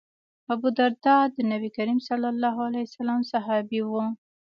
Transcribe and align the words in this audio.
ابوالدرداء 0.53 1.23
د 1.35 1.37
نبي 1.51 1.69
کریم 1.77 1.99
ص 2.07 2.09
صحابي 3.35 3.81
و. 3.83 3.91